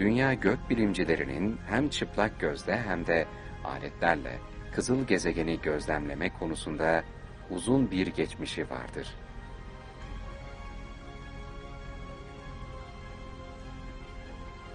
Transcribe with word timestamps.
dünya 0.00 0.34
gökbilimcilerinin 0.34 1.58
hem 1.68 1.88
çıplak 1.88 2.40
gözle 2.40 2.82
hem 2.82 3.06
de 3.06 3.26
aletlerle 3.64 4.38
kızıl 4.74 5.06
gezegeni 5.06 5.60
gözlemleme 5.60 6.38
konusunda 6.38 7.04
uzun 7.50 7.90
bir 7.90 8.06
geçmişi 8.06 8.70
vardır. 8.70 9.14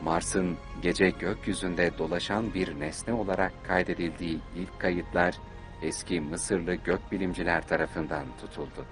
Mars'ın 0.01 0.57
gece 0.81 1.09
gökyüzünde 1.09 1.97
dolaşan 1.97 2.53
bir 2.53 2.79
nesne 2.79 3.13
olarak 3.13 3.65
kaydedildiği 3.67 4.39
ilk 4.55 4.79
kayıtlar 4.79 5.35
eski 5.81 6.21
Mısırlı 6.21 6.75
gökbilimciler 6.75 7.67
tarafından 7.67 8.25
tutuldu. 8.41 8.85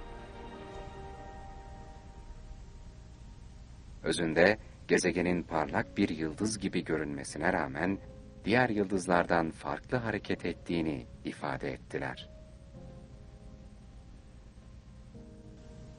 Özünde 4.03 4.57
gezegenin 4.87 5.43
parlak 5.43 5.97
bir 5.97 6.09
yıldız 6.09 6.59
gibi 6.59 6.83
görünmesine 6.83 7.53
rağmen 7.53 7.99
diğer 8.45 8.69
yıldızlardan 8.69 9.51
farklı 9.51 9.97
hareket 9.97 10.45
ettiğini 10.45 11.07
ifade 11.25 11.71
ettiler. 11.71 12.29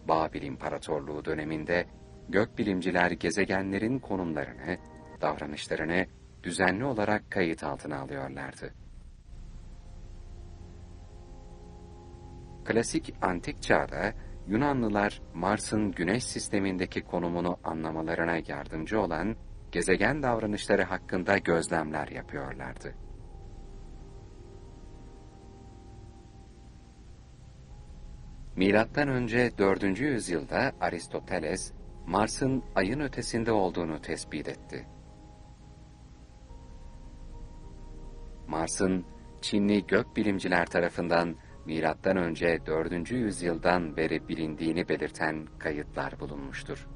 Babil 0.08 0.42
İmparatorluğu 0.42 1.24
döneminde 1.24 1.86
gökbilimciler 2.28 3.10
gezegenlerin 3.10 3.98
konumlarını, 3.98 4.78
davranışlarını 5.20 6.06
düzenli 6.42 6.84
olarak 6.84 7.30
kayıt 7.30 7.64
altına 7.64 7.98
alıyorlardı. 7.98 8.74
Klasik 12.64 13.14
antik 13.22 13.62
çağda 13.62 14.12
Yunanlılar 14.48 15.22
Mars'ın 15.34 15.92
güneş 15.92 16.24
sistemindeki 16.24 17.02
konumunu 17.02 17.56
anlamalarına 17.64 18.36
yardımcı 18.48 19.00
olan 19.00 19.36
gezegen 19.72 20.22
davranışları 20.22 20.82
hakkında 20.82 21.38
gözlemler 21.38 22.08
yapıyorlardı. 22.08 22.94
Milattan 28.56 29.08
önce 29.08 29.58
4. 29.58 30.00
yüzyılda 30.00 30.72
Aristoteles 30.80 31.72
Mars'ın 32.06 32.64
ayın 32.74 33.00
ötesinde 33.00 33.52
olduğunu 33.52 34.00
tespit 34.02 34.48
etti. 34.48 34.86
Mars'ın 38.48 39.04
Çinli 39.40 39.86
gökbilimciler 39.86 40.66
tarafından 40.66 41.36
milattan 41.66 42.16
önce 42.16 42.66
4. 42.66 43.10
yüzyıldan 43.10 43.96
beri 43.96 44.28
bilindiğini 44.28 44.88
belirten 44.88 45.46
kayıtlar 45.58 46.20
bulunmuştur. 46.20 46.86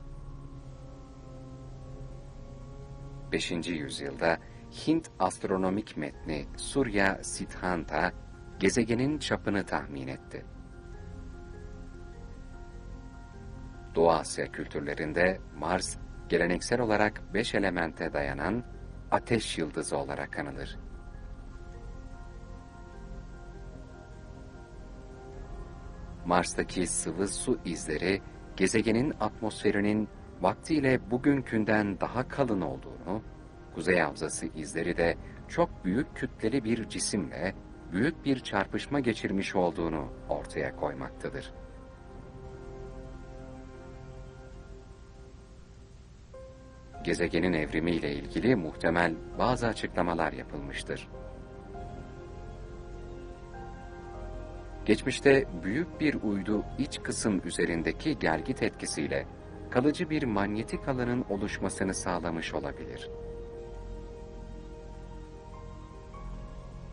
5. 3.32 3.50
yüzyılda 3.68 4.38
Hint 4.86 5.10
astronomik 5.18 5.96
metni 5.96 6.46
Surya 6.56 7.18
Siddhanta 7.22 8.12
gezegenin 8.58 9.18
çapını 9.18 9.66
tahmin 9.66 10.08
etti. 10.08 10.44
Doğu 13.94 14.10
Asya 14.10 14.52
kültürlerinde 14.52 15.40
Mars 15.58 15.96
geleneksel 16.28 16.80
olarak 16.80 17.34
beş 17.34 17.54
elemente 17.54 18.12
dayanan 18.12 18.64
ateş 19.10 19.58
yıldızı 19.58 19.96
olarak 19.96 20.38
anılır. 20.38 20.87
Mars'taki 26.28 26.86
sıvı 26.86 27.28
su 27.28 27.58
izleri 27.64 28.20
gezegenin 28.56 29.14
atmosferinin 29.20 30.08
vaktiyle 30.40 31.10
bugünkünden 31.10 32.00
daha 32.00 32.28
kalın 32.28 32.60
olduğunu, 32.60 33.22
kuzey 33.74 33.98
havzası 33.98 34.46
izleri 34.46 34.96
de 34.96 35.16
çok 35.48 35.84
büyük 35.84 36.16
kütleli 36.16 36.64
bir 36.64 36.88
cisimle 36.88 37.54
büyük 37.92 38.24
bir 38.24 38.40
çarpışma 38.40 39.00
geçirmiş 39.00 39.56
olduğunu 39.56 40.08
ortaya 40.28 40.76
koymaktadır. 40.76 41.52
Gezegenin 47.04 47.52
evrimiyle 47.52 48.12
ilgili 48.12 48.56
muhtemel 48.56 49.14
bazı 49.38 49.66
açıklamalar 49.66 50.32
yapılmıştır. 50.32 51.08
Geçmişte 54.88 55.44
büyük 55.62 56.00
bir 56.00 56.14
uydu 56.22 56.64
iç 56.78 57.02
kısım 57.02 57.40
üzerindeki 57.44 58.18
gelgit 58.18 58.62
etkisiyle 58.62 59.26
kalıcı 59.70 60.10
bir 60.10 60.22
manyetik 60.22 60.88
alanın 60.88 61.24
oluşmasını 61.28 61.94
sağlamış 61.94 62.54
olabilir. 62.54 63.10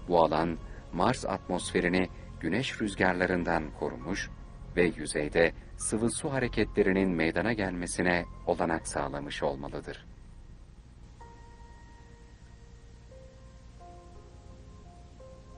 Bu 0.07 0.19
alan 0.19 0.57
Mars 0.93 1.25
atmosferini 1.25 2.09
güneş 2.39 2.81
rüzgarlarından 2.81 3.63
korumuş 3.79 4.29
ve 4.75 4.83
yüzeyde 4.83 5.53
sıvı 5.77 6.11
su 6.11 6.33
hareketlerinin 6.33 7.09
meydana 7.09 7.53
gelmesine 7.53 8.25
olanak 8.47 8.87
sağlamış 8.87 9.43
olmalıdır. 9.43 10.05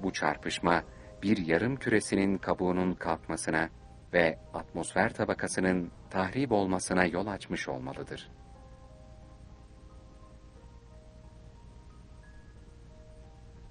Bu 0.03 0.13
çarpışma 0.13 0.83
bir 1.23 1.37
yarım 1.37 1.75
küresinin 1.75 2.37
kabuğunun 2.37 2.93
kalkmasına 2.93 3.69
ve 4.13 4.39
atmosfer 4.53 5.13
tabakasının 5.13 5.91
tahrip 6.09 6.51
olmasına 6.51 7.05
yol 7.05 7.27
açmış 7.27 7.69
olmalıdır. 7.69 8.29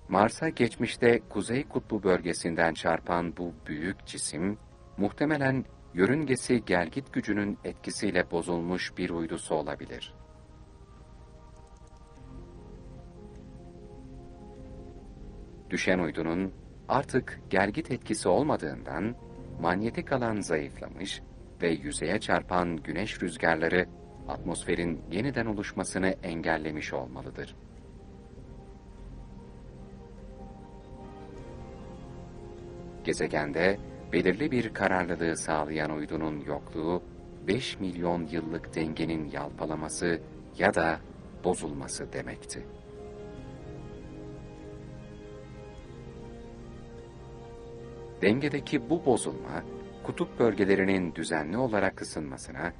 Mars'a 0.08 0.48
geçmişte 0.48 1.20
Kuzey 1.28 1.68
Kutbu 1.68 2.02
bölgesinden 2.02 2.74
çarpan 2.74 3.36
bu 3.36 3.52
büyük 3.66 4.06
cisim, 4.06 4.58
muhtemelen 4.96 5.64
yörüngesi 5.94 6.64
gelgit 6.64 7.12
gücünün 7.12 7.58
etkisiyle 7.64 8.30
bozulmuş 8.30 8.98
bir 8.98 9.10
uydusu 9.10 9.54
olabilir. 9.54 10.14
Düşen 15.70 15.98
uydunun 15.98 16.52
artık 16.88 17.40
gelgit 17.50 17.90
etkisi 17.90 18.28
olmadığından 18.28 19.16
manyetik 19.60 20.12
alan 20.12 20.40
zayıflamış 20.40 21.22
ve 21.62 21.70
yüzeye 21.70 22.20
çarpan 22.20 22.76
güneş 22.76 23.22
rüzgarları 23.22 23.86
atmosferin 24.28 25.00
yeniden 25.10 25.46
oluşmasını 25.46 26.06
engellemiş 26.22 26.92
olmalıdır. 26.92 27.56
Gezegende 33.04 33.78
belirli 34.12 34.50
bir 34.50 34.74
kararlılığı 34.74 35.36
sağlayan 35.36 35.90
uydunun 35.90 36.40
yokluğu 36.40 37.02
5 37.46 37.80
milyon 37.80 38.26
yıllık 38.26 38.74
dengenin 38.74 39.30
yalpalaması 39.30 40.20
ya 40.58 40.74
da 40.74 41.00
bozulması 41.44 42.12
demekti. 42.12 42.75
Dengedeki 48.26 48.90
bu 48.90 49.06
bozulma, 49.06 49.62
kutup 50.02 50.38
bölgelerinin 50.38 51.14
düzenli 51.14 51.58
olarak 51.58 52.02
ısınmasına, 52.02 52.72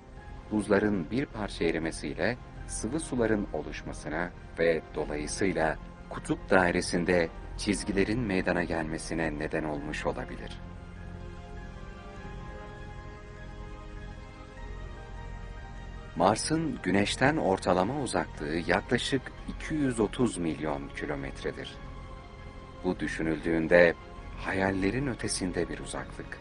buzların 0.51 1.11
bir 1.11 1.27
parça 1.27 1.65
erimesiyle 1.65 2.37
sıvı 2.67 3.01
suların 3.01 3.47
oluşmasına 3.53 4.31
ve 4.59 4.83
dolayısıyla 4.95 5.77
kutup 6.11 6.51
dairesinde 6.51 7.29
çizgilerin 7.57 8.21
meydana 8.21 8.65
gelmesine 8.65 9.39
neden 9.39 9.65
olmuş 9.65 10.07
olabilir. 10.07 10.61
Mars'ın 16.17 16.79
Güneş'ten 16.83 17.37
ortalama 17.37 18.01
uzaklığı 18.01 18.57
yaklaşık 18.67 19.23
230 19.49 20.39
milyon 20.39 20.89
kilometredir. 20.89 21.75
Bu 22.85 23.01
düşünüldüğünde 23.01 23.95
hayallerin 24.39 25.07
ötesinde 25.07 25.69
bir 25.69 25.79
uzaklık. 25.79 26.39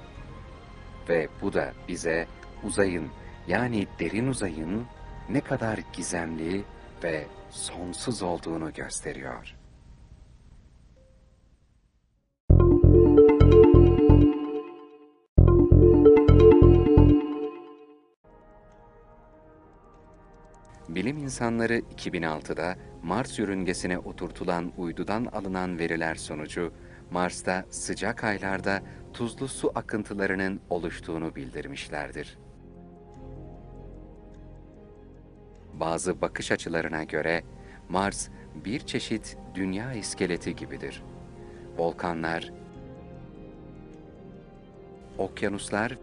Ve 1.09 1.27
bu 1.41 1.53
da 1.53 1.73
bize 1.87 2.27
uzayın 2.63 3.09
yani 3.47 3.87
derin 3.99 4.27
uzayın 4.27 4.85
ne 5.29 5.41
kadar 5.41 5.79
gizemli 5.93 6.63
ve 7.03 7.27
sonsuz 7.49 8.23
olduğunu 8.23 8.73
gösteriyor. 8.73 9.55
Bilim 20.89 21.17
insanları 21.17 21.79
2006'da 21.79 22.75
Mars 23.03 23.39
yörüngesine 23.39 23.99
oturtulan 23.99 24.71
uydudan 24.77 25.25
alınan 25.25 25.79
veriler 25.79 26.15
sonucu 26.15 26.73
Mars'ta 27.11 27.65
sıcak 27.69 28.23
aylarda 28.23 28.81
tuzlu 29.13 29.47
su 29.47 29.71
akıntılarının 29.75 30.61
oluştuğunu 30.69 31.35
bildirmişlerdir. 31.35 32.37
Bazı 35.73 36.21
bakış 36.21 36.51
açılarına 36.51 37.03
göre 37.03 37.43
Mars 37.89 38.29
bir 38.65 38.79
çeşit 38.79 39.37
dünya 39.55 39.93
iskeleti 39.93 40.55
gibidir. 40.55 41.03
Volkanlar, 41.77 42.53
okyanuslar 45.17 45.97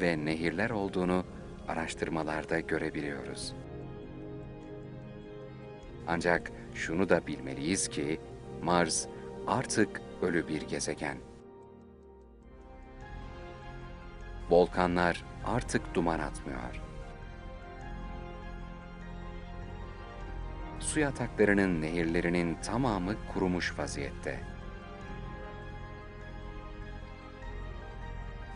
ve 0.00 0.24
nehirler 0.24 0.70
olduğunu 0.70 1.24
araştırmalarda 1.68 2.60
görebiliyoruz. 2.60 3.54
Ancak 6.06 6.52
şunu 6.74 7.08
da 7.08 7.26
bilmeliyiz 7.26 7.88
ki 7.88 8.20
Mars 8.62 9.06
artık 9.46 10.02
ölü 10.22 10.48
bir 10.48 10.62
gezegen. 10.62 11.18
Volkanlar 14.50 15.24
artık 15.44 15.94
duman 15.94 16.18
atmıyor. 16.18 16.80
Su 20.80 21.00
yataklarının 21.00 21.82
nehirlerinin 21.82 22.54
tamamı 22.54 23.14
kurumuş 23.34 23.78
vaziyette. 23.78 24.40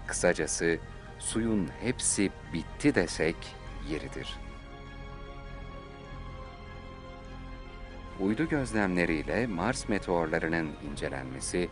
Kısacası 0.07 0.79
suyun 1.19 1.69
hepsi 1.81 2.31
bitti 2.53 2.95
desek 2.95 3.37
yeridir. 3.91 4.46
Uydu 8.21 8.49
gözlemleriyle 8.49 9.47
Mars 9.47 9.89
meteorlarının 9.89 10.71
incelenmesi, 10.91 11.69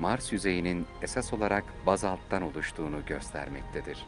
Mars 0.00 0.32
yüzeyinin 0.32 0.86
esas 1.02 1.32
olarak 1.32 1.64
bazalttan 1.86 2.42
oluştuğunu 2.42 3.06
göstermektedir. 3.06 4.06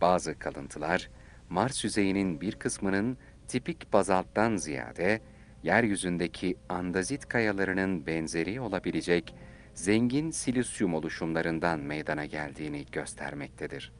Bazı 0.00 0.38
kalıntılar, 0.38 1.10
Mars 1.50 1.84
yüzeyinin 1.84 2.40
bir 2.40 2.54
kısmının 2.56 3.18
tipik 3.48 3.92
bazalttan 3.92 4.56
ziyade, 4.56 5.20
yeryüzündeki 5.62 6.56
andazit 6.68 7.28
kayalarının 7.28 8.06
benzeri 8.06 8.60
olabilecek 8.60 9.34
zengin 9.74 10.30
silisyum 10.30 10.94
oluşumlarından 10.94 11.80
meydana 11.80 12.24
geldiğini 12.24 12.86
göstermektedir. 12.92 13.92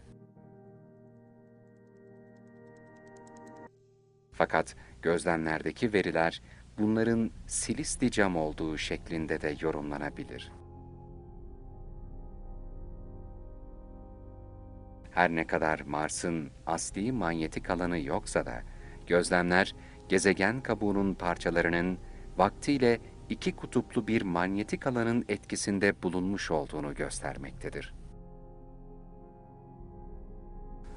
Fakat 4.36 4.76
gözlemlerdeki 5.02 5.92
veriler 5.92 6.42
bunların 6.78 7.30
silisli 7.46 8.10
cam 8.10 8.36
olduğu 8.36 8.78
şeklinde 8.78 9.40
de 9.40 9.56
yorumlanabilir. 9.60 10.52
Her 15.10 15.30
ne 15.30 15.46
kadar 15.46 15.80
Mars'ın 15.80 16.50
asli 16.66 17.12
manyetik 17.12 17.70
alanı 17.70 17.98
yoksa 17.98 18.46
da 18.46 18.62
gözlemler 19.06 19.74
gezegen 20.08 20.60
kabuğunun 20.60 21.14
parçalarının 21.14 21.98
vaktiyle 22.36 22.98
iki 23.28 23.56
kutuplu 23.56 24.06
bir 24.06 24.22
manyetik 24.22 24.86
alanın 24.86 25.24
etkisinde 25.28 26.02
bulunmuş 26.02 26.50
olduğunu 26.50 26.94
göstermektedir. 26.94 27.94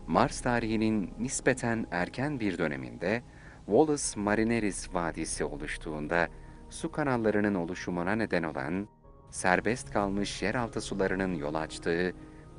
Mars 0.10 0.42
tarihinin 0.42 1.14
nispeten 1.20 1.88
erken 1.92 2.40
bir 2.40 2.58
döneminde 2.58 3.24
Valles 3.68 4.18
Marineris 4.18 4.94
Vadisi 4.94 5.44
oluştuğunda 5.44 6.28
su 6.70 6.92
kanallarının 6.92 7.56
oluşumuna 7.56 8.16
neden 8.16 8.44
olan 8.44 8.88
serbest 9.30 9.92
kalmış 9.92 10.42
yeraltı 10.42 10.82
sularının 10.82 11.34
yol 11.34 11.56
açtığı 11.56 12.14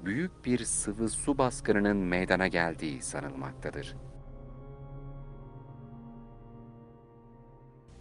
büyük 0.05 0.45
bir 0.45 0.65
sıvı 0.65 1.09
su 1.09 1.39
baskınının 1.39 1.97
meydana 1.97 2.47
geldiği 2.49 3.03
sanılmaktadır. 3.03 3.97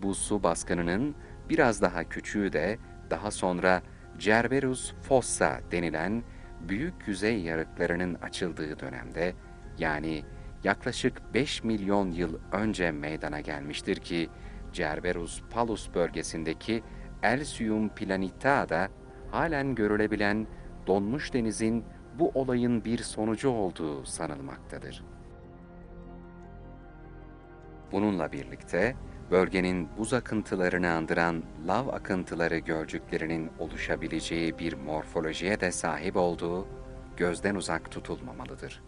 Bu 0.01 0.15
su 0.15 0.43
baskınının 0.43 1.15
biraz 1.49 1.81
daha 1.81 2.03
küçüğü 2.03 2.53
de 2.53 2.77
daha 3.09 3.31
sonra 3.31 3.81
Cerberus 4.17 4.93
fossa 5.01 5.59
denilen 5.71 6.23
büyük 6.59 7.07
yüzey 7.07 7.41
yarıklarının 7.41 8.13
açıldığı 8.13 8.79
dönemde 8.79 9.33
yani 9.77 10.23
yaklaşık 10.63 11.33
5 11.33 11.63
milyon 11.63 12.11
yıl 12.11 12.39
önce 12.51 12.91
meydana 12.91 13.39
gelmiştir 13.39 13.95
ki 13.95 14.29
Cerberus 14.73 15.41
Palus 15.49 15.93
bölgesindeki 15.93 16.83
Elsium 17.23 17.89
Planita'da 17.89 18.89
halen 19.31 19.75
görülebilen 19.75 20.47
donmuş 20.87 21.33
denizin 21.33 21.85
bu 22.19 22.29
olayın 22.29 22.85
bir 22.85 22.97
sonucu 22.97 23.49
olduğu 23.49 24.05
sanılmaktadır. 24.05 25.03
Bununla 27.91 28.31
birlikte 28.31 28.95
bölgenin 29.31 29.89
buz 29.97 30.13
akıntılarını 30.13 30.91
andıran 30.91 31.43
lav 31.67 31.87
akıntıları 31.87 32.57
gölcüklerinin 32.57 33.51
oluşabileceği 33.59 34.59
bir 34.59 34.73
morfolojiye 34.73 35.59
de 35.59 35.71
sahip 35.71 36.17
olduğu 36.17 36.67
gözden 37.17 37.55
uzak 37.55 37.91
tutulmamalıdır. 37.91 38.81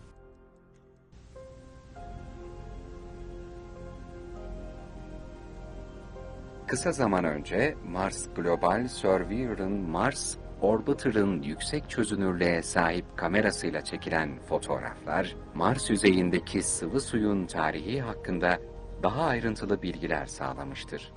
Kısa 6.68 6.92
zaman 6.92 7.24
önce 7.24 7.76
Mars 7.88 8.28
Global 8.36 8.88
Surveyor'ın 8.88 9.72
Mars 9.72 10.38
Orbiter'ın 10.62 11.42
yüksek 11.42 11.90
çözünürlüğe 11.90 12.62
sahip 12.62 13.06
kamerasıyla 13.18 13.82
çekilen 13.82 14.40
fotoğraflar, 14.40 15.36
Mars 15.56 15.90
yüzeyindeki 15.90 16.64
sıvı 16.64 17.00
suyun 17.00 17.46
tarihi 17.46 18.02
hakkında 18.02 18.60
daha 19.04 19.24
ayrıntılı 19.24 19.82
bilgiler 19.82 20.26
sağlamıştır. 20.26 21.14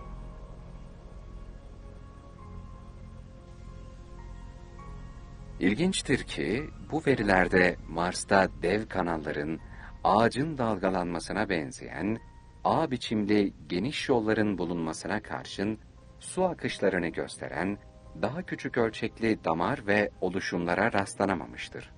İlginçtir 5.61 6.23
ki 6.23 6.71
bu 6.91 7.03
verilerde 7.07 7.77
Mars'ta 7.89 8.49
dev 8.63 8.89
kanalların 8.89 9.61
ağacın 10.05 10.59
dalgalanmasına 10.59 11.49
benzeyen 11.49 12.19
ağ 12.65 12.91
biçimli 12.91 13.53
geniş 13.69 14.09
yolların 14.09 14.59
bulunmasına 14.59 15.23
karşın 15.23 15.79
su 16.21 16.45
akışlarını 16.45 17.09
gösteren 17.09 17.79
daha 18.23 18.43
küçük 18.43 18.79
ölçekli 18.79 19.45
damar 19.45 19.87
ve 19.87 20.11
oluşumlara 20.21 20.93
rastlanamamıştır. 20.93 21.93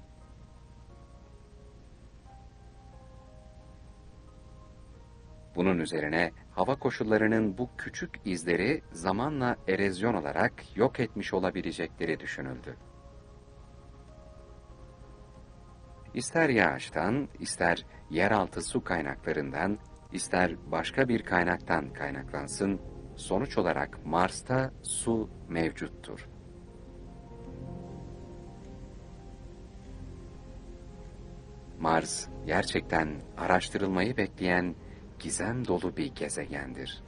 Bunun 5.57 5.79
üzerine 5.79 6.33
hava 6.51 6.75
koşullarının 6.75 7.59
bu 7.59 7.71
küçük 7.79 8.21
izleri 8.25 8.83
zamanla 8.93 9.57
erozyon 9.69 10.15
olarak 10.15 10.77
yok 10.77 11.01
etmiş 11.01 11.35
olabilecekleri 11.35 12.21
düşünüldü. 12.21 12.77
İster 16.15 16.49
yağıştan, 16.49 17.29
ister 17.39 17.87
yeraltı 18.11 18.63
su 18.63 18.85
kaynaklarından, 18.85 19.79
ister 20.13 20.71
başka 20.71 21.09
bir 21.09 21.23
kaynaktan 21.23 21.93
kaynaklansın, 21.93 22.81
sonuç 23.17 23.59
olarak 23.59 24.07
Mars'ta 24.07 24.73
su 24.83 25.31
mevcuttur. 25.49 26.29
Mars 31.81 32.29
gerçekten 32.47 33.09
araştırılmayı 33.37 34.17
bekleyen 34.17 34.75
gizem 35.19 35.67
dolu 35.67 35.97
bir 35.97 36.15
gezegendir. 36.15 37.03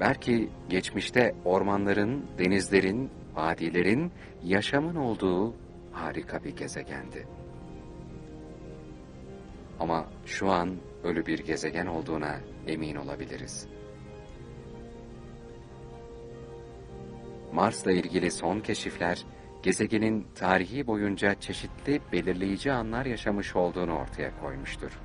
Belki 0.00 0.50
geçmişte 0.68 1.34
ormanların, 1.44 2.26
denizlerin, 2.38 3.10
vadilerin, 3.34 4.12
yaşamın 4.44 4.96
olduğu 4.96 5.54
harika 5.92 6.44
bir 6.44 6.56
gezegendi. 6.56 7.26
Ama 9.80 10.06
şu 10.26 10.50
an 10.50 10.76
ölü 11.04 11.26
bir 11.26 11.38
gezegen 11.38 11.86
olduğuna 11.86 12.36
emin 12.66 12.96
olabiliriz. 12.96 13.68
Mars'la 17.52 17.92
ilgili 17.92 18.30
son 18.30 18.60
keşifler, 18.60 19.24
gezegenin 19.62 20.26
tarihi 20.34 20.86
boyunca 20.86 21.34
çeşitli 21.34 22.00
belirleyici 22.12 22.72
anlar 22.72 23.06
yaşamış 23.06 23.56
olduğunu 23.56 23.98
ortaya 23.98 24.40
koymuştur. 24.40 24.98